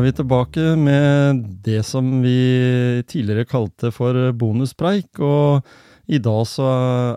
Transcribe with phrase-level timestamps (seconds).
[0.00, 5.18] er vi tilbake med det som vi tidligere kalte for bonuspreik.
[5.20, 5.66] Og
[6.08, 6.68] i dag så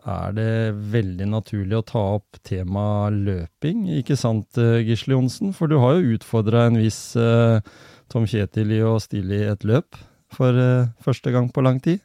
[0.03, 0.47] er det
[0.91, 5.53] veldig naturlig å ta opp temaet løping, ikke sant Gisle Johnsen?
[5.55, 7.63] For du har jo utfordra en viss uh,
[8.11, 9.95] Tom Kjetil i å stille i et løp
[10.33, 12.03] for uh, første gang på lang tid?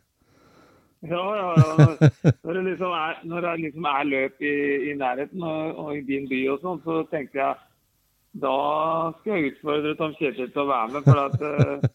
[1.03, 2.11] Ja, ja, ja.
[2.45, 4.55] Når det liksom er, det liksom er løp i,
[4.93, 7.65] i nærheten og, og, i din by og sånn, så tenkte jeg
[8.43, 8.59] da
[9.21, 11.07] skal jeg utfordre Tom Kjetil til å være med.
[11.07, 11.89] For, at, eh,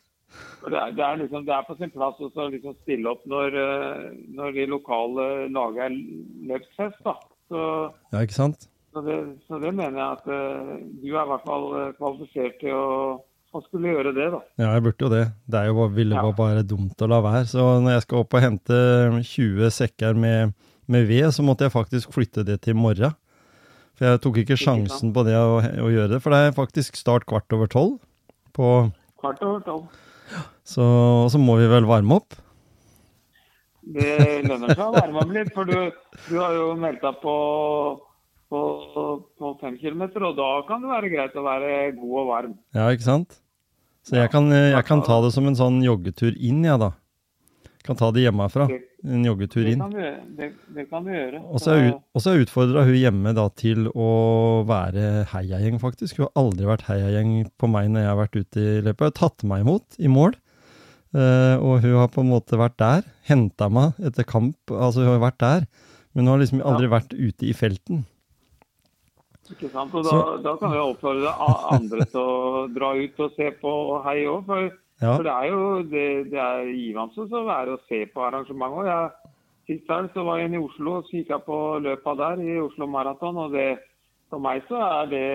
[0.69, 3.57] det, er, det, er liksom, det, er, på sin plass å liksom stille opp når,
[3.63, 4.05] eh,
[4.37, 5.97] når, de lokale lager
[6.51, 7.01] løpsfest.
[7.05, 7.17] Da.
[7.51, 7.65] Så,
[8.13, 8.69] ja, ikke sant?
[8.93, 9.19] Så det,
[9.49, 11.63] så det, mener jeg at uh, du er i hvert fall
[11.97, 12.89] kvalifisert til å,
[13.49, 14.41] å, skulle gjøre det, da.
[14.61, 15.23] Ja, jeg burde jo det.
[15.49, 16.35] Det er jo, ville ja.
[16.37, 17.47] bare dumt å la være.
[17.49, 18.77] Så når jeg skal opp og hente
[19.17, 20.53] 20 sekker med,
[20.85, 23.17] med ved, så måtte jeg faktisk flytte det til morgen.
[23.97, 26.21] For jeg tok ikke sjansen på det å, å, gjøre det.
[26.23, 27.99] For det er faktisk start kvart over tolv.
[28.53, 28.89] På
[29.21, 29.99] Kvart over tolv.
[30.65, 30.85] Så,
[31.29, 32.35] så må vi vel varme opp?
[33.93, 35.77] Det lønner seg å varme opp litt, for du,
[36.29, 37.35] du har jo meldt deg på,
[38.51, 38.61] på,
[39.39, 42.57] på fem kilometer, og da kan det være greit å være god og varm.
[42.75, 43.39] Ja, ikke sant?
[44.07, 46.91] Så jeg kan, jeg kan ta det som en sånn joggetur inn, jeg, ja, da.
[47.83, 48.69] Kan ta det hjemmefra.
[49.03, 49.81] En joggetur inn.
[49.91, 51.41] Det, det, det kan vi gjøre.
[51.51, 54.11] Og så er jeg utfordra hun hjemme da til å
[54.69, 56.21] være heiagjeng, faktisk.
[56.21, 59.03] Hun har aldri vært heiagjeng på meg når jeg har vært ute i løpet.
[59.03, 60.37] Hun har tatt meg imot i mål.
[61.13, 63.03] Uh, og hun har på en måte vært der.
[63.27, 64.57] Henta meg etter kamp.
[64.71, 65.67] Altså, hun har vært der.
[66.13, 66.93] Men hun har liksom aldri ja.
[66.95, 68.05] vært ute i felten.
[69.51, 69.91] Ikke sant.
[69.91, 71.33] Og da, da kan vi oppfordre
[71.75, 73.73] andre til å dra ut og se på
[74.07, 74.47] hei òg.
[74.47, 74.71] For
[75.03, 75.13] ja.
[75.17, 78.89] For det er jo det, det er givende å være og se på arrangementet.
[78.89, 79.33] Jeg,
[79.67, 82.87] sist helg så var jeg inne i Oslo og kikka på løpa der i Oslo
[82.89, 83.39] Maraton.
[83.45, 83.67] Og det,
[84.31, 85.27] for meg så er det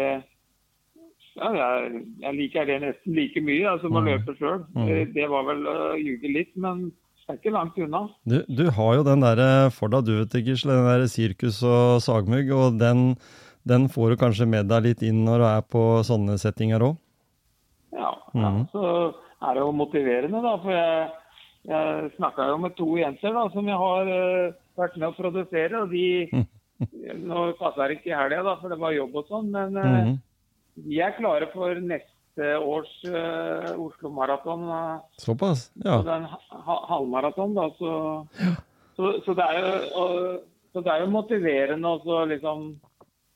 [1.39, 4.09] ja, jeg, jeg, liker det nesten like mye som å mm.
[4.11, 4.65] løpe sjøl.
[4.75, 4.87] Mm.
[4.89, 8.03] Det, det, var vel å ljuge litt, men det er ikke langt unna.
[8.29, 9.43] Du, du har jo den der
[9.75, 12.51] for deg, du vet ikke, den der sirkus og sagmugg.
[12.57, 13.13] Og den,
[13.69, 16.99] den, får du kanskje med deg litt inn når du er på sånne settinger òg?
[17.95, 18.51] Ja, ja.
[18.51, 18.65] Mm.
[18.73, 18.85] så
[19.43, 20.55] er det jo motiverende, da.
[20.63, 21.09] For jeg,
[21.69, 25.83] jeg snakka jo med to jenter da, som jeg har uh, vært med å produsere.
[25.83, 26.07] og de
[27.29, 29.95] Nå passa det ikke i helga, da, for det var jobb og sånn, men uh,
[30.07, 30.13] mm.
[30.87, 34.69] de er klare for neste års uh, Oslo Maraton.
[35.19, 35.69] Såpass?
[35.83, 35.99] Ja.
[36.07, 37.67] Den ha halvmaraton, da.
[37.81, 37.95] Så,
[38.39, 38.53] ja.
[38.95, 39.73] så, så, det er jo,
[40.03, 40.45] og,
[40.75, 42.69] så det er jo motiverende å liksom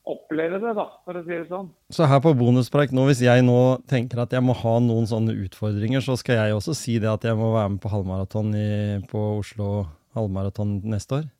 [0.03, 1.69] oppleve det, da, for å si det sånn.
[1.93, 3.59] Så her på Bonuspreik nå, hvis jeg nå
[3.89, 7.23] tenker at jeg må ha noen sånne utfordringer, så skal jeg også si det at
[7.27, 8.51] jeg må være med på halvmaraton
[9.11, 9.69] på Oslo
[10.17, 11.31] halvmaraton neste år?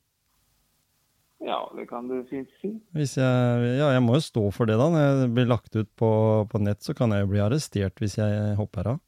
[1.44, 2.72] Ja, det kan du fint si.
[2.96, 4.88] Hvis jeg, ja, jeg må jo stå for det, da.
[4.94, 6.12] Når jeg blir lagt ut på,
[6.48, 9.02] på nett, så kan jeg jo bli arrestert hvis jeg hopper av.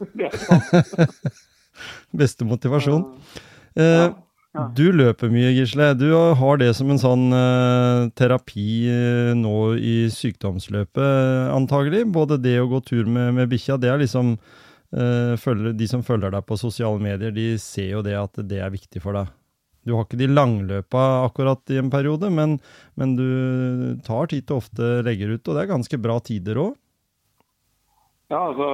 [2.22, 3.02] Beste motivasjon.
[3.74, 4.12] Ja.
[4.56, 5.92] Eh, du løper mye, Gisle.
[5.98, 12.06] Du har det som en sånn uh, terapi uh, nå i sykdomsløpet, antagelig.
[12.10, 16.02] Både det å gå tur med, med bikkja, det er liksom uh, følger, De som
[16.06, 19.30] følger deg på sosiale medier, de ser jo det at det er viktig for deg.
[19.86, 22.58] Du har ikke de langløpa akkurat i en periode, men,
[23.00, 23.30] men du
[24.04, 26.74] tar tid til ofte legger ut, og det er ganske bra tider òg?
[28.30, 28.68] Ja, altså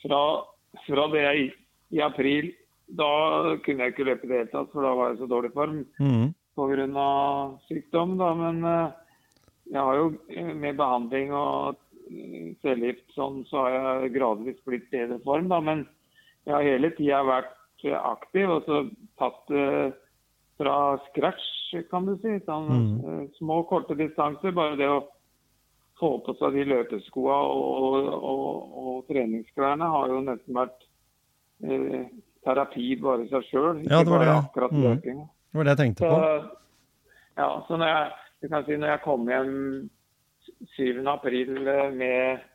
[0.00, 0.22] fra,
[0.86, 1.50] fra det jeg
[1.94, 2.48] i april
[2.86, 5.50] da kunne jeg ikke løpe i det hele tatt, for da var jeg så dårlig
[5.56, 6.28] form mm.
[6.56, 7.08] pga.
[7.66, 8.14] sykdom.
[8.20, 8.30] Da.
[8.38, 8.92] Men uh,
[9.72, 11.82] jeg har jo eh, med behandling og
[12.62, 15.50] cellegift sånn, så har jeg gradvis blitt bedre form.
[15.50, 15.60] Da.
[15.60, 15.86] Men
[16.46, 17.54] jeg har hele tida vært
[17.86, 18.78] aktiv og så
[19.18, 19.90] tatt uh,
[20.56, 20.76] fra
[21.10, 21.50] scratch,
[21.90, 22.38] kan du si.
[22.46, 23.26] Sånn, mm.
[23.40, 24.54] små, korte distanser.
[24.54, 25.02] Bare det å
[25.98, 30.86] få på seg de løpeskoa og, og, og, og treningsklærne har jo nesten vært
[32.46, 33.82] terapi bare i seg sjøl.
[33.88, 34.36] Ja, det var det.
[34.36, 35.02] akkurat mm.
[35.02, 37.10] Det var det jeg tenkte så, på.
[37.36, 38.12] Ja, så når jeg,
[38.42, 39.52] du kan si, når jeg kom hjem
[40.76, 41.02] 7.
[41.10, 41.52] april
[41.96, 42.46] med,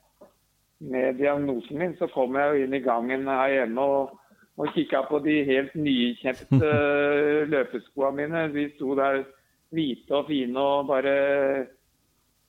[0.79, 4.15] med diagnosen min, så kom jeg jo inn i gangen her hjemme og,
[4.57, 6.71] og kikka på de helt nykjente
[7.53, 8.47] løpeskoa mine.
[8.55, 9.23] De sto der
[9.71, 11.15] hvite og fine og bare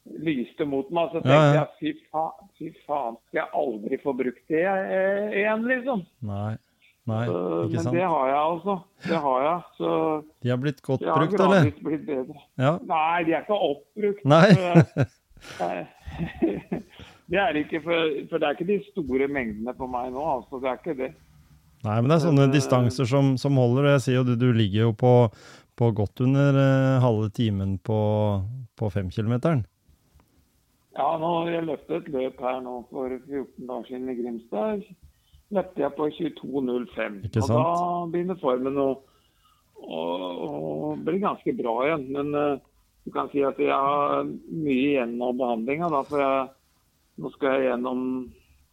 [0.05, 1.13] lyste mot meg.
[1.13, 1.63] Så tenkte ja, ja.
[1.63, 6.05] jeg fy faen, fy faen, skal jeg aldri få brukt det igjen, liksom.
[6.27, 6.55] Nei.
[7.11, 7.89] Nei, ikke sant.
[7.89, 8.77] Men det har jeg altså.
[9.03, 9.63] Det har jeg.
[9.79, 9.89] Så
[10.45, 11.65] de har blitt godt brukt, eller?
[11.67, 12.45] Har blitt bedre.
[12.63, 12.77] Ja.
[12.87, 14.23] Nei, de er ikke oppbrukt.
[14.31, 14.47] Nei.
[17.33, 20.63] det er ikke, for, for, det er ikke de store mengdene på meg nå, altså.
[20.63, 21.11] Det er ikke det.
[21.83, 23.97] Nei, men det er sånne distanser som, som holder.
[23.97, 25.15] Jeg sier jo du, du ligger jo på,
[25.79, 27.99] på godt under uh, halve timen på,
[28.79, 29.65] på femkilometeren.
[30.93, 34.85] Ja, nå jeg løftet et løp her nå for 14 dager siden i Grimstad.
[35.53, 37.19] Løpte jeg på 22,05.
[37.29, 37.65] Og da
[38.13, 38.91] begynner formen å,
[39.83, 40.03] å,
[40.49, 40.53] å,
[40.97, 42.07] bli ganske bra igjen.
[42.17, 42.61] Men uh,
[43.05, 45.91] du kan si at jeg har mye igjen av behandlinga.
[45.93, 48.07] Nå skal jeg gjennom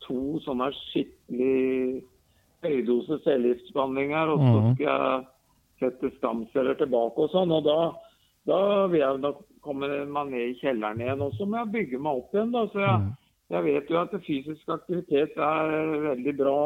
[0.05, 1.99] to sånne skikkelig
[2.63, 4.33] høydose cellegiftbehandlinger.
[4.35, 4.71] Og så mhm.
[4.77, 5.27] skal jeg
[5.79, 7.53] sette stamceller tilbake og sånn.
[7.55, 7.79] Og da,
[8.49, 8.61] da
[8.91, 11.23] vil jeg nok kommer man ned i kjelleren igjen.
[11.23, 12.53] Og så må jeg bygge meg opp igjen.
[12.53, 13.09] da, så jeg, mm.
[13.49, 16.59] Jeg vet jo at fysisk aktivitet er veldig bra.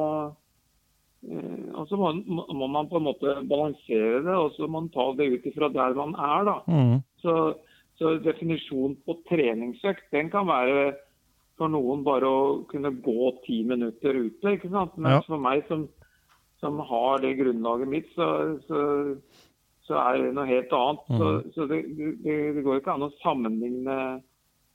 [1.24, 4.91] Eh, og så må, må, man på en måte balansere det, og så må man
[4.91, 6.50] ta det ut ifra der man er.
[6.50, 6.57] da.
[6.68, 6.97] Mm.
[7.24, 7.38] Så,
[8.00, 10.94] så definisjonen på treningsøkt den kan være
[11.59, 14.57] for noen bare å kunne gå ti minutter ute.
[14.57, 14.97] ikke sant?
[14.97, 15.24] Men ja.
[15.27, 15.88] for meg som,
[16.59, 18.27] som, har det grunnlaget mitt, så,
[18.68, 18.83] så
[19.88, 21.09] så er det noe helt annet.
[21.12, 21.18] Mm.
[21.19, 21.80] Så, så det,
[22.24, 23.97] det, det, går ikke an å sammenligne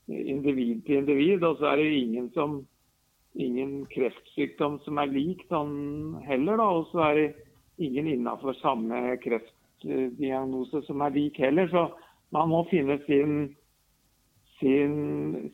[0.09, 1.43] individ til individ.
[1.43, 2.59] Og så er det ingen, som,
[3.35, 6.59] ingen kreftsykdom som er lik sånn heller.
[6.61, 6.69] Da.
[6.79, 7.27] Og så er det
[7.89, 11.69] ingen innafor samme kreftdiagnose som er lik heller.
[11.71, 11.87] Så
[12.35, 13.37] man må finne sin,
[14.59, 14.97] sin,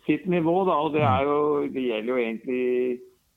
[0.07, 0.79] sitt nivå, da.
[0.85, 1.37] Og det, jo,
[1.71, 2.63] det gjelder jo egentlig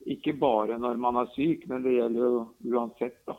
[0.09, 3.19] ikke bare når man er syk, men det gjelder jo uansett.
[3.27, 3.35] da.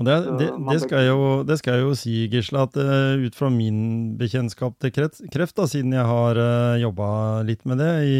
[0.00, 3.36] Og det, det, det, skal jo, det, skal jeg jo si, Gisle, at uh, ut
[3.36, 7.08] fra min bekjentskap til kreft, da, siden jeg har uh, eh, jobba
[7.44, 8.16] litt med det i,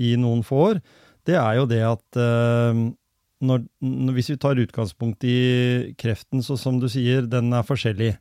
[0.00, 0.80] i, noen få år,
[1.28, 2.80] det er jo det at uh,
[3.44, 3.66] når,
[4.16, 5.36] hvis vi tar utgangspunkt i
[6.00, 8.14] kreften, så som du sier, den er forskjellig.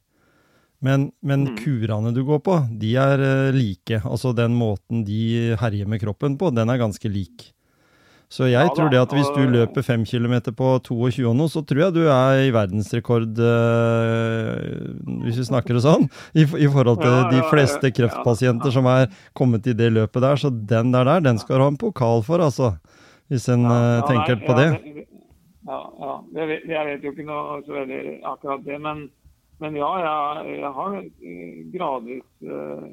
[0.83, 1.55] Men, men mm.
[1.59, 3.99] kurene du går på, de er like.
[3.99, 7.49] Altså den måten de herjer med kroppen på, den er ganske lik.
[8.29, 11.63] Så jeg ja, tror det at hvis du løper fem kilometer på 22 nå, så
[11.65, 16.05] tror jeg du er i verdensrekord, øh, hvis vi snakker det sånn,
[16.37, 20.37] i, i, forhold til de fleste kreftpasienter som er kommet i det løpet der.
[20.37, 22.75] Så den der, der den skal du ha en pokal for, altså.
[23.33, 24.69] Hvis en øh, tenker nei, på det.
[25.65, 26.13] Ja, ja.
[26.37, 29.07] Jeg vet, jeg vet, jo ikke noe så veldig akkurat det, men,
[29.57, 32.89] men ja, jeg, jeg har eh, gradvis øh,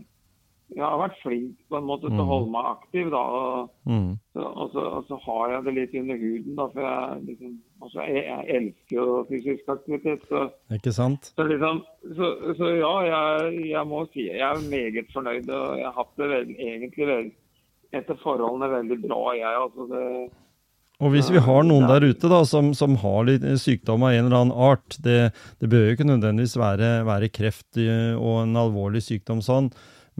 [0.74, 2.30] jeg har vært flink på en måte til å mm.
[2.30, 3.10] holde meg aktiv.
[3.12, 4.08] da, og, mm.
[4.34, 6.56] så, og, så, og, så, har jeg det litt under huden.
[6.58, 7.52] da, for Jeg, liksom,
[7.86, 10.24] altså, jeg, jeg elsker jo fysisk aktivitet.
[10.30, 10.42] Så,
[10.74, 11.30] Ikke sant?
[11.36, 11.82] Så, liksom,
[12.58, 15.46] så ja, jeg, jeg, må si jeg er meget fornøyd.
[15.46, 17.30] og Jeg har hatt det veld, egentlig veld,
[17.94, 19.22] etter forholdene veldig bra.
[19.38, 20.10] jeg, altså det
[20.96, 24.28] og hvis vi har noen der ute da, som, som har litt sykdom av en
[24.30, 28.56] eller annen art, det, det bør jo ikke nødvendigvis være, være kreft eh, og en
[28.56, 29.68] alvorlig sykdom sånn,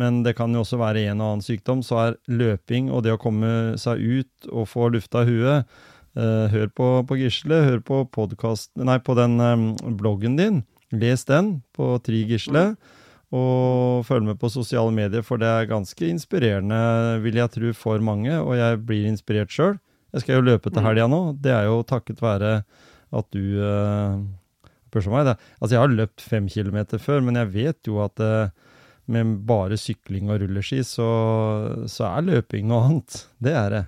[0.01, 3.15] men det kan jo også være en og annen sykdom, så er løping og det
[3.17, 5.65] å komme seg ut og få lufta huet
[6.17, 9.67] eh, Hør på, på, Gisle, hør på podcast, nei, på den eh,
[9.99, 10.63] bloggen din.
[10.93, 12.71] Les den på Tri Gisle.
[13.35, 16.79] Og følg med på sosiale medier, for det er ganske inspirerende,
[17.25, 18.33] vil jeg tro, for mange.
[18.39, 19.81] Og jeg blir inspirert sjøl.
[20.15, 21.21] Jeg skal jo løpe til helga nå.
[21.43, 22.61] Det er jo takket være
[23.17, 24.21] at du eh,
[25.05, 25.27] meg.
[25.29, 25.35] Det.
[25.61, 28.49] Altså, jeg har løpt fem kilometer før, men jeg vet jo at uh,
[29.13, 31.07] med bare sykling og rulleski, så,
[31.91, 33.23] så, er løping noe annet.
[33.43, 33.85] Det er det.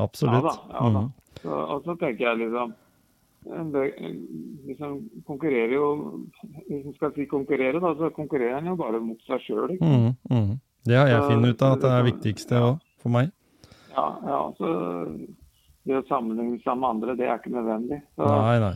[0.00, 0.48] Absolutt.
[0.48, 0.56] Ja da.
[0.72, 1.04] Ja, da.
[1.06, 1.40] Mm.
[1.42, 2.74] Så, og så tenker jeg liksom
[3.46, 3.92] hvis
[4.66, 5.88] liksom konkurrerer jo
[6.66, 9.76] Hvis en skal si konkurrere, da, så konkurrerer en jo bare mot seg sjøl.
[9.78, 10.56] Mm, mm.
[10.82, 13.30] Det har jeg funnet ut av at det er viktigste òg, for meg.
[13.94, 14.72] Ja, ja, så
[15.86, 18.00] det å sammenligne seg med andre, det er ikke nødvendig.
[18.18, 18.74] Så, nei, nei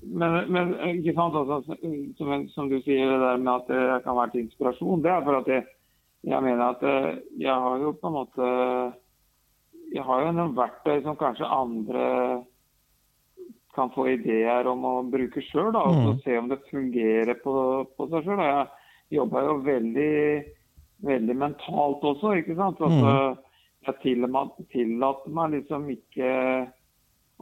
[0.00, 1.76] men, men, ikke sant, altså,
[2.18, 5.24] som, som, du sier, det der med at det kan være til inspirasjon, det er
[5.26, 5.66] for at jeg,
[6.26, 7.10] jeg mener at eh,
[7.42, 8.52] jeg har jo på en måte
[9.94, 12.06] Jeg har jo noen verktøy som kanskje andre
[13.76, 15.76] kan få ideer om å bruke sjøl.
[15.76, 16.16] Og mm.
[16.24, 17.54] se om det fungerer på,
[17.94, 18.42] på seg sjøl.
[18.42, 20.16] Jeg jobba jo veldig,
[21.06, 22.82] veldig mentalt også, ikke sant.
[22.82, 23.44] Altså, mm.
[23.86, 24.00] Jeg
[24.72, 26.30] tillater meg liksom ikke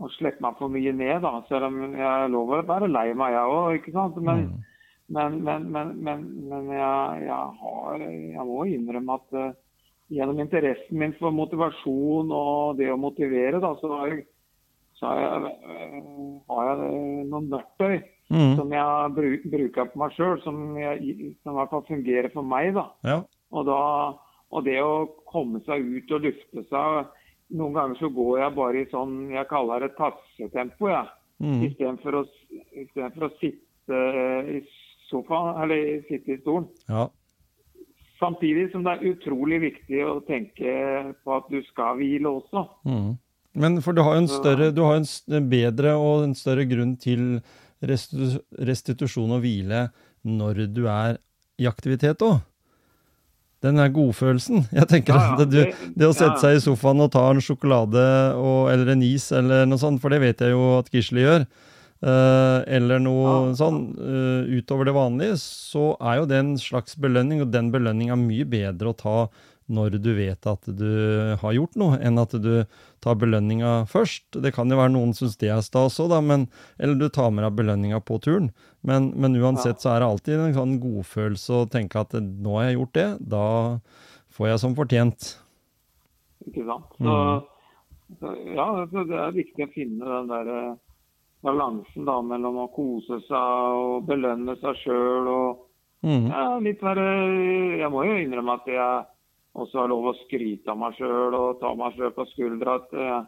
[0.00, 1.34] og slipper meg for mye ned, da.
[1.48, 4.16] Selv om jeg lover å være lei meg, jeg òg, ikke sant.
[4.18, 4.64] Men, mm.
[5.14, 9.52] men, men, men, men jeg, jeg, har, jeg, må innrømme at uh,
[10.14, 14.26] gjennom interessen min for motivasjon og det å motivere, da, så har jeg,
[14.98, 17.96] så har jeg, uh, har jeg noen verktøy
[18.34, 18.52] mm.
[18.58, 22.74] som jeg bruk, bruker på meg sjøl, som, som, i hvert fall fungerer for meg.
[22.74, 22.88] da.
[23.06, 23.20] Ja.
[23.54, 23.82] Og, da,
[24.50, 27.20] og det å komme seg ut og lufte seg
[27.52, 31.10] noen ganger så går jeg bare i sånn jeg kaller det tassetempo, jeg.
[31.42, 31.60] Mm.
[31.66, 32.22] Istedenfor å,
[33.16, 34.00] for å sitte
[34.54, 34.62] i
[35.10, 36.68] sofaen, eller sitte i stolen.
[36.88, 37.08] Ja.
[38.20, 40.72] Samtidig som det er utrolig viktig å tenke
[41.24, 42.64] på at du skal hvile også.
[42.86, 43.12] Mm.
[43.60, 46.96] Men for du har jo en større, du har en bedre og en større grunn
[47.02, 47.36] til
[47.84, 49.88] restitusjon og hvile
[50.24, 51.18] når du er
[51.60, 52.40] i aktivitet òg.
[53.64, 54.66] Den der godfølelsen.
[54.78, 57.42] Jeg tenker ja, ja, at det, det, å sette seg i sofaen og ta en
[57.44, 58.04] sjokolade
[58.36, 61.46] og, eller en is eller noe sånt, for det vet jeg jo at Gisle gjør,
[62.04, 67.42] uh, eller noe sånn uh, utover det vanlige, så er jo det en slags belønning,
[67.44, 69.18] og den belønninga er mye bedre å ta
[69.72, 70.90] når du vet at du
[71.40, 72.66] har gjort noe, enn at du
[73.04, 74.36] tar belønninga først.
[74.44, 76.46] Det kan jo være noen syns det er stas òg, men,
[76.78, 78.50] eller du tar med deg belønninga på turen.
[78.84, 82.68] Men, men uansett så er det alltid en sånn godfølelse å tenke at nå har
[82.68, 83.46] jeg gjort det, da
[84.36, 85.30] får jeg som fortjent.
[86.44, 86.96] Ikke sant.
[86.98, 88.18] Så, mm.
[88.20, 90.74] så ja, det er viktig å finne den der eh,
[91.44, 95.64] balansen da, mellom å kose seg og belønne seg sjøl og
[96.04, 96.28] mm.
[96.28, 97.08] ja, litt være
[97.80, 99.10] Jeg må jo innrømme at jeg
[99.54, 102.78] også har lov å skryte av meg sjøl og ta meg sjøl på skuldra.
[102.80, 103.22] At, eh,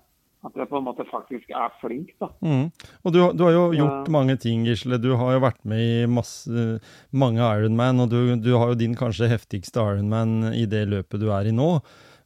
[0.46, 2.30] at, jeg på en måte faktisk er flink, da.
[2.44, 2.68] Mm.
[3.02, 5.00] Og du, du, har jo gjort mange ting, Gisle.
[5.02, 6.66] Du har jo vært med i masse,
[7.10, 11.30] mange Ironman, og du, du, har jo din kanskje heftigste Ironman i det løpet du
[11.34, 11.76] er i nå.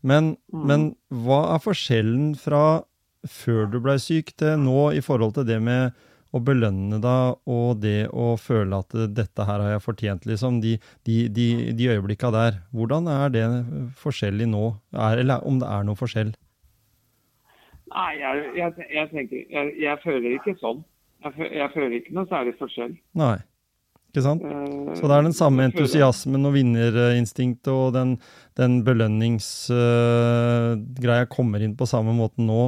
[0.01, 0.63] Men, mm.
[0.69, 0.87] men
[1.25, 2.83] hva er forskjellen fra
[3.29, 5.93] før du blei syk til nå i forhold til det med
[6.31, 10.61] å belønne deg og det å føle at dette her har jeg fortjent, liksom.
[10.63, 10.77] De,
[11.09, 12.61] de, de, de øyeblikka der.
[12.77, 13.47] Hvordan er det
[13.99, 14.65] forskjellig nå?
[14.95, 16.33] Er, eller om det er noe forskjell?
[17.91, 20.85] Nei, jeg, jeg, jeg tenker jeg, jeg, føler ikke sånn.
[21.25, 22.93] Jeg, føler ikke noe særlig forskjell.
[23.19, 23.39] Nei.
[24.11, 24.43] Ikke sant?
[24.43, 28.11] Eh, Så det er den samme entusiasmen og vinnerinstinktet og den,
[28.59, 32.63] den belønningsgreia uh, kommer inn på samme måte nå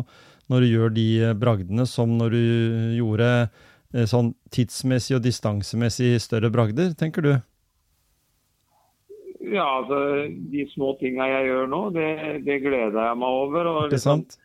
[0.52, 2.44] når du gjør de eh, bragdene som når du
[2.98, 7.32] gjorde eh, sånn tidsmessig og distansemessig større bragder, tenker du?
[9.42, 9.98] Ja, altså
[10.52, 12.08] de små tinga jeg gjør nå, det,
[12.46, 13.68] det, gleder jeg meg over.
[13.68, 14.38] Og, Ikke liksom, sant?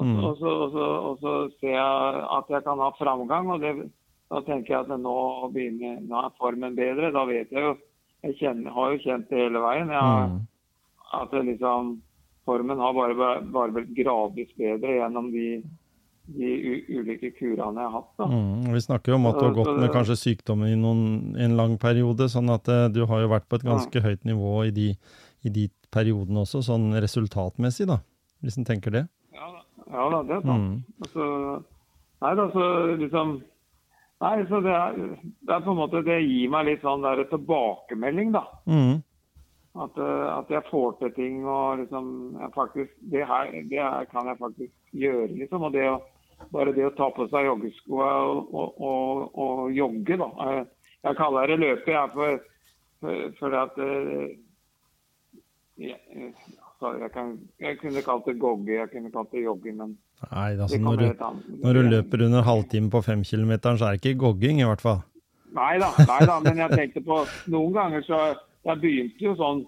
[0.00, 0.16] Mm.
[0.24, 3.74] Og, så, og, så, og, så, ser jeg at jeg kan ha framgang, og det,
[4.32, 5.14] da tenker jeg at nå,
[5.54, 7.12] begynner, nå, er formen bedre.
[7.14, 7.76] Da vet jeg jo
[8.26, 9.90] Jeg kjenner, har jo kjent det hele veien.
[9.94, 10.38] Jeg, mm.
[11.20, 11.92] At det liksom
[12.48, 15.48] formen har bare, bare blitt gradvis bedre gjennom de,
[16.38, 16.52] de
[16.98, 18.24] ulike kurene jeg har hatt.
[18.32, 21.02] Mm, vi snakker jo om at du har gått med kanskje sykdommen i noen,
[21.36, 24.04] en lang periode, sånn at uh, du har jo vært på et ganske ja.
[24.06, 24.88] høyt nivå i de,
[25.44, 28.02] i de, periodene også, sånn resultatmessig, da,
[28.44, 29.06] hvis en tenker det?
[29.32, 29.46] Ja,
[29.88, 30.66] ja da, det er sant.
[30.66, 30.98] Mm.
[31.06, 31.28] Altså,
[32.24, 32.66] nei da, så
[33.04, 33.38] liksom
[34.18, 34.96] Nei, så det er,
[35.46, 38.40] det er, på en måte Det gir meg litt sånn der tilbakemelding, da.
[38.66, 38.96] Mm.
[39.78, 42.06] At, eh, at, jeg får til ting og liksom
[42.54, 45.66] faktisk, det, her, det her kan jeg faktisk gjøre, liksom.
[45.68, 45.98] Og det å,
[46.54, 50.28] bare det å ta på seg joggeskoa og, og, og, og, jogge, da.
[50.48, 50.66] Jeg,
[51.06, 52.40] jeg kaller det løpet, jeg, for,
[53.00, 54.32] for, for at eh,
[55.78, 56.32] jeg,
[56.82, 59.94] jeg, kan, jeg, kunne kalt det gogge, jeg kunne kalt det jogge, men
[60.32, 64.02] Nei, altså, når, du, når du løper under halvtime på fem kilometeren, så er det
[64.02, 65.04] ikke gogging, i hvert fall.
[65.54, 68.18] Nei da, nei da, men jeg tenkte på Noen ganger så
[68.68, 69.64] jeg begynte jo sånn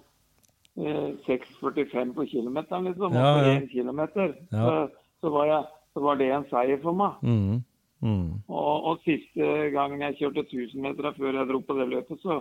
[0.77, 3.17] eh, 6,45 på kilometeren, liksom.
[3.17, 3.33] Ja, ja.
[3.33, 4.33] Og på 1 kilometer.
[4.51, 4.63] Ja.
[4.63, 7.21] Så, så, var jeg, så, var det en seier for meg.
[7.21, 7.61] Mm.
[8.01, 8.29] Mm.
[8.49, 12.39] Og, og, siste gangen jeg kjørte 1000 meter før jeg dro på det løpet, så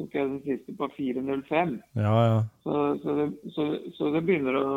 [0.00, 1.74] tok jeg den siste på 4.05.
[1.96, 2.38] Ja, ja.
[2.64, 3.26] Så, så, det,
[3.56, 3.66] så,
[3.96, 4.70] så, det begynner å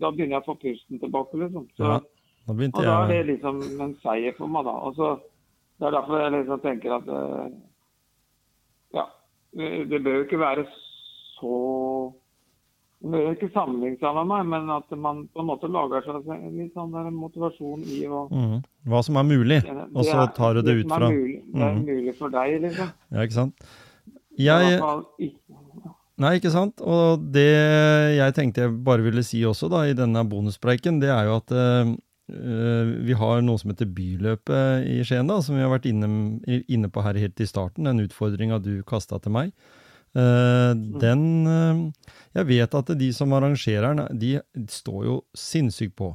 [0.00, 1.68] Da begynner jeg å få pusten tilbake, liksom.
[1.76, 2.00] Så, ja,
[2.46, 4.76] da og da er det liksom en seier for meg, da.
[4.86, 5.14] Og så,
[5.76, 7.75] det er derfor jeg liksom tenker at eh, Ja
[9.56, 10.66] det bør jo ikke være
[11.36, 11.56] så
[13.06, 16.30] det bør ikke sammenligne seg med meg, men at man på en måte lager seg
[16.56, 18.54] litt sånn der motivasjon i å mm.
[18.88, 19.60] Hva som er mulig,
[19.92, 21.82] og så tar du det, det ut fra mulig, Det er mm.
[21.90, 22.94] mulig for deg, liksom.
[23.12, 23.68] Ja, ikke sant.
[24.36, 24.80] Jeg
[26.16, 26.80] Nei, ikke sant.
[26.80, 27.50] Og det
[28.16, 31.52] jeg tenkte jeg bare ville si også da, i denne bonuspreiken, det er jo at
[31.52, 31.90] uh,
[32.26, 36.08] vi har noe som heter Byløpet i Skien, da, som vi har vært inne,
[36.66, 37.86] inne på her helt i starten.
[37.86, 39.52] Den utfordringa du kasta til meg.
[40.16, 41.80] Uh, den uh,
[42.32, 44.30] Jeg vet at de som arrangerer den, de
[44.72, 46.14] står jo sinnssykt på.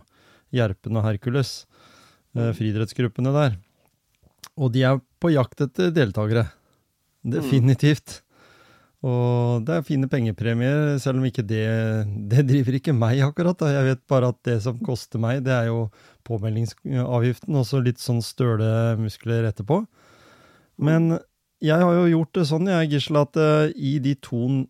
[0.52, 1.52] Gjerpen og Hercules,
[2.36, 3.60] uh, friidrettsgruppene der.
[4.58, 6.48] Og de er på jakt etter deltakere.
[7.22, 8.20] Definitivt.
[9.02, 11.66] Og det er fine pengepremier, selv om ikke det
[12.30, 13.58] Det driver ikke meg, akkurat.
[13.58, 13.72] da.
[13.74, 15.90] Jeg vet bare at det som koster meg, det er jo
[16.28, 19.82] påmeldingsavgiften, og så litt sånn støle muskler etterpå.
[20.78, 21.18] Men
[21.62, 24.66] jeg har jo gjort det sånn, jeg, Gisle, at uh, i de to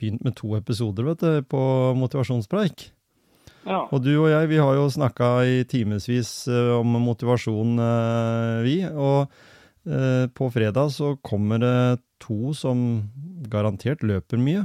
[0.00, 1.62] Begynt med to episoder, vet du, på
[1.94, 2.88] motivasjonspreik.
[3.62, 3.84] Ja.
[3.94, 8.80] Og du og jeg, vi har jo snakka i timevis uh, om motivasjon, uh, vi.
[8.90, 9.30] Og
[9.82, 13.02] på fredag så kommer det to som
[13.50, 14.62] garantert løper mye.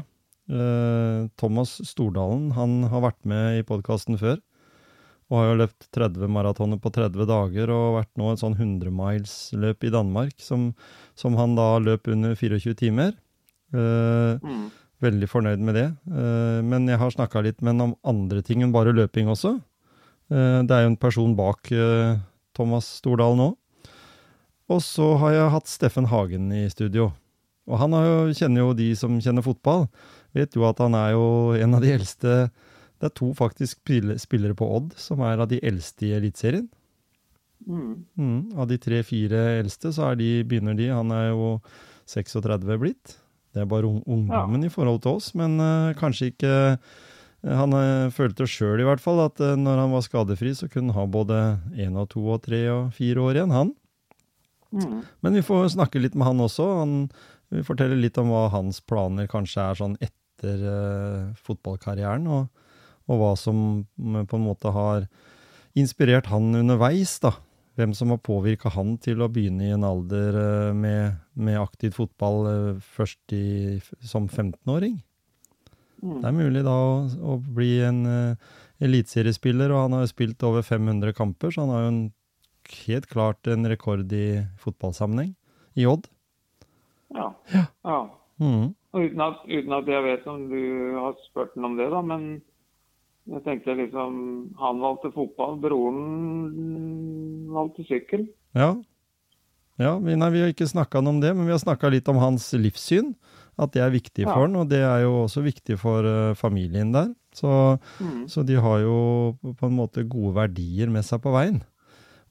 [1.41, 4.37] Thomas Stordalen, han har vært med i podkasten før.
[5.27, 8.93] Og har jo løpt 30 maratoner på 30 dager og vært nå et sånn 100
[8.95, 10.69] miles-løp i Danmark, som,
[11.19, 13.11] som, han da løp under 24 timer.
[13.75, 14.67] Uh, mm.
[15.03, 15.89] Veldig fornøyd med det.
[16.65, 19.51] Men jeg har snakka litt med ham om andre ting enn bare løping også.
[20.27, 21.69] Det er jo en person bak
[22.57, 23.51] Thomas Stordalen nå.
[24.67, 27.11] Og så har jeg hatt Steffen Hagen i studio.
[27.67, 29.85] Og han jo, kjenner jo de som kjenner fotball.
[30.35, 32.33] Vet jo at han er jo en av de eldste
[32.97, 33.79] Det er to faktisk
[34.19, 36.67] spillere på Odd som er av de eldste i Eliteserien.
[37.67, 38.05] Mm.
[38.17, 40.87] Mm, av de tre-fire eldste så er de, begynner de.
[40.89, 41.57] Han er jo
[42.09, 43.17] 36 blitt.
[43.53, 44.69] Det er bare ungdommen ja.
[44.69, 47.05] i forhold til oss, men uh, kanskje ikke uh,
[47.57, 50.97] Han uh, følte sjøl i hvert fall at når han var skadefri, så kunne han
[50.97, 51.41] ha både
[51.77, 53.75] én og to og tre og fire år igjen, han.
[54.75, 55.01] Mm.
[55.23, 56.67] Men vi får snakke litt med han også.
[56.81, 56.95] Han
[57.53, 60.63] vil fortelle litt om hva hans planer kanskje er sånn etter
[61.47, 62.49] fotballkarrieren, og,
[63.09, 65.07] og hva som på en måte har
[65.77, 67.33] inspirert han underveis, da
[67.77, 71.93] hvem som har påvirka han til å begynne i en alder uh, med, med aktiv
[71.97, 74.97] fotball uh, først i, som 15-åring.
[76.01, 76.15] Mm.
[76.21, 80.45] Det er mulig da å, å bli en uh, eliteseriespiller, og han har jo spilt
[80.47, 82.01] over 500 kamper, så han har jo en,
[82.87, 85.33] helt klart en rekord i fotballsammenheng
[85.77, 86.07] i Odd.
[87.13, 87.31] Ja.
[87.53, 87.65] ja.
[87.83, 87.99] ja.
[88.37, 88.73] Mm.
[88.93, 90.61] Uten, at, uten, at, jeg vet om du
[90.97, 92.27] har spurt ham om det, da, men
[93.27, 94.13] jeg tenkte liksom
[94.61, 98.27] Han valgte fotball, broren valgte sykkel.
[98.57, 98.75] Ja.
[99.81, 102.21] ja vi, nei, vi har ikke snakka om det, men vi har snakka litt om
[102.21, 103.13] hans livssyn.
[103.57, 104.29] At det er viktig ja.
[104.29, 107.09] for han, og det er jo også viktig for uh, familien der.
[107.33, 107.49] Så,
[107.97, 108.27] mm.
[108.29, 108.99] så, de har jo
[109.41, 111.63] på en måte gode verdier med seg på veien.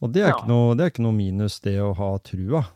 [0.05, 0.37] Og det er, ja.
[0.37, 2.67] ikke, noe, det er ikke noe minus, det å ha trua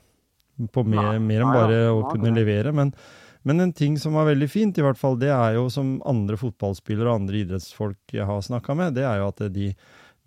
[0.73, 2.73] på mer, mer enn bare å kunne levere.
[2.77, 2.95] Men
[3.43, 6.37] men en ting som var veldig fint, i hvert fall, det er jo som andre
[6.41, 9.71] fotballspillere og andre idrettsfolk jeg har snakka med, det er jo at de,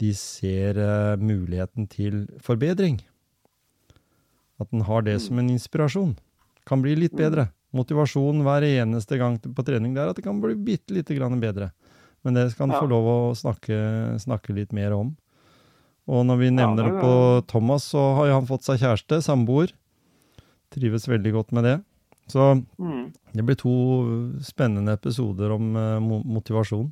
[0.01, 2.97] de ser uh, muligheten til forbedring.
[4.61, 6.15] At en har det som en inspirasjon.
[6.65, 7.51] Kan bli litt bedre.
[7.73, 11.41] Motivasjon hver eneste gang på trening det er at det kan bli bitte lite grann
[11.41, 11.71] bedre.
[12.25, 12.81] Men det skal en ja.
[12.81, 13.77] få lov å snakke,
[14.23, 15.11] snakke, litt mer om.
[16.11, 17.13] Og når vi nevner det på
[17.47, 19.71] Thomas, så har jo han fått seg kjæreste, samboer.
[20.73, 21.77] Trives veldig godt med det.
[22.31, 23.05] Så mm.
[23.35, 23.75] det blir to
[24.43, 26.89] spennende episoder om uh, motivasjon.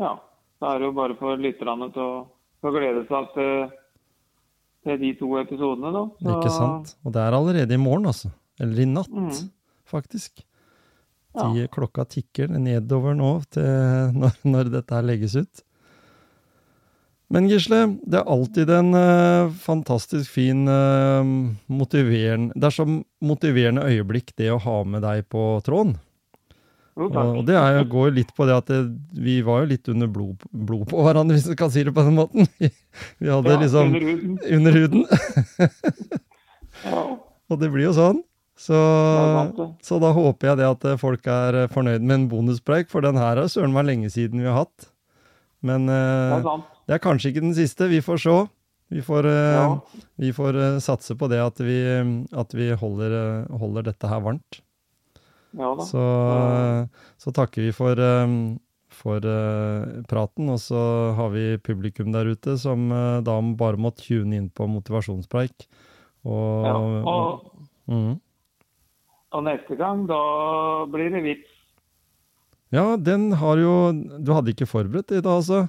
[0.00, 0.16] Ja.
[0.62, 2.18] Da er det jo bare for lytterne til å,
[2.62, 3.64] til å glede seg til,
[4.86, 6.04] til, de to episodene, da.
[6.20, 6.36] Så...
[6.36, 6.94] Ikke sant.
[7.02, 8.30] Og det er allerede i morgen, altså.
[8.62, 9.50] Eller i natt, mm.
[9.90, 10.44] faktisk.
[11.32, 11.66] De, ja.
[11.72, 15.66] Klokka tikker nedover nå til når, når dette her legges ut.
[17.32, 21.24] Men Gisle, det er alltid en uh, fantastisk fin uh,
[21.72, 22.84] motiverende Det er så
[23.24, 25.96] motiverende øyeblikk, det å ha med deg på tråden.
[26.92, 28.82] Jo, og, det er, går litt på det at det,
[29.16, 32.04] vi var jo litt under blod, blod, på hverandre, hvis du kan si det på
[32.04, 32.50] den måten.
[33.22, 34.36] Vi hadde ja, liksom Under huden.
[34.58, 35.06] Under huden.
[36.92, 37.06] ja.
[37.48, 38.20] Og det blir jo sånn.
[38.60, 38.76] Så,
[39.82, 43.40] så, da håper jeg det at folk er fornøyd med en bonuspreik, for den her
[43.40, 44.91] er søren meg lenge siden vi har hatt.
[45.66, 47.88] Men uh, det er kanskje ikke den siste.
[47.90, 48.34] Vi får se.
[48.92, 50.02] Vi får, uh, ja.
[50.20, 51.78] vi får uh, satse på det at vi,
[52.36, 54.60] at vi holder, holder, dette her varmt.
[55.56, 55.84] Ja da.
[55.84, 56.02] Så,
[57.20, 57.98] så takker vi for,
[58.96, 59.26] for
[60.08, 60.80] praten, og så
[61.18, 62.86] har vi publikum der ute som
[63.20, 65.66] da bare må tune inn på motivasjonspreik.
[66.24, 68.14] Og, ja, og, og, mm.
[69.36, 70.22] og neste gang, da
[70.88, 71.52] blir det vits.
[72.72, 73.72] Ja, den har jo
[74.24, 75.66] Du hadde ikke forberedt i dag, altså?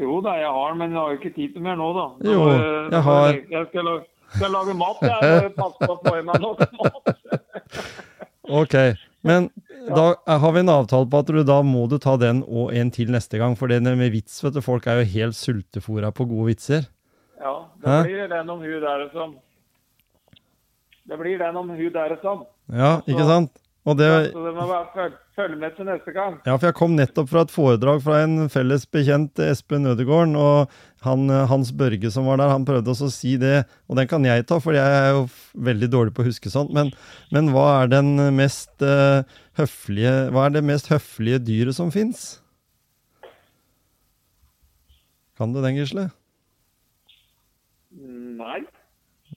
[0.00, 2.04] Jo da, jeg har den, men jeg har jo ikke tid til mer nå, da.
[2.20, 2.44] da jo,
[2.92, 4.04] jeg har Jeg skal lage,
[4.36, 5.50] skal lage mat, jeg.
[5.56, 7.10] På å få i meg nok mat.
[8.62, 8.76] ok,
[9.28, 9.50] men
[9.92, 12.92] da har vi en avtale på at du, da må du ta den og en
[12.94, 13.56] til neste gang.
[13.58, 16.88] For det med vits, vet du, folk er jo helt sultefòra på gode vitser.
[17.42, 19.36] Ja, det blir den om hun der som
[21.10, 22.46] Det blir den om hun der som.
[22.72, 23.61] Ja, ikke sant?
[23.82, 26.36] Og det, ja, så det må bare følge, følge, med til neste gang.
[26.46, 30.36] Ja, for jeg kom nettopp fra et foredrag fra en felles bekjent, Espen Ødegården.
[30.38, 30.70] Og
[31.02, 34.22] han, Hans Børge som var der, han prøvde også å si det, og den kan
[34.28, 35.24] jeg ta, for jeg er jo
[35.66, 36.70] veldig dårlig på å huske sånt.
[36.76, 36.92] Men,
[37.34, 39.26] men hva er den mest uh,
[39.58, 42.36] høflige Hva er det mest høflige dyret som fins?
[45.34, 46.06] Kan du den, Gisle?
[47.98, 48.62] Nei.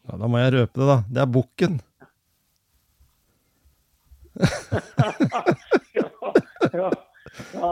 [0.06, 1.02] Ja, da må jeg røpe det, da.
[1.10, 1.82] Det er bukken
[5.96, 6.08] ja,
[6.74, 6.90] ja,
[7.54, 7.72] ja.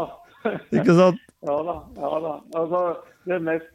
[0.71, 1.19] Ikke sant?
[1.43, 1.75] Ja da.
[1.99, 2.33] ja da.
[2.59, 2.81] Altså,
[3.27, 3.69] det mest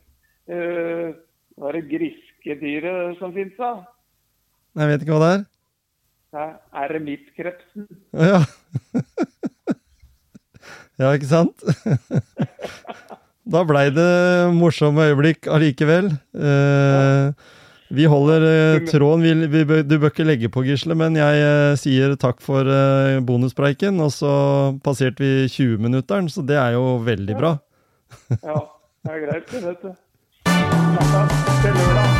[0.52, 1.12] uh,
[1.58, 3.72] Hva er det griske dyret som fins, da?
[4.78, 5.46] Jeg vet ikke hva det er.
[6.28, 7.86] Det er eremittkrepsen.
[8.12, 8.40] Ja.
[11.00, 11.64] ja, ikke sant?
[13.52, 14.12] da blei det
[14.54, 16.12] morsomme øyeblikk allikevel.
[16.36, 17.32] Uh,
[17.98, 18.42] vi holder
[18.76, 19.50] eh, tråden.
[19.50, 23.18] Vi, vi, du bør ikke legge på, Gisle, men jeg eh, sier takk for eh,
[23.26, 23.98] bonuspreiken.
[24.04, 24.34] Og så
[24.86, 27.56] passerte vi 20-minutteren, så det er jo veldig bra.
[28.38, 28.62] Ja,
[29.02, 29.92] det er greit, det, vet du.
[30.46, 32.17] Til lørdag.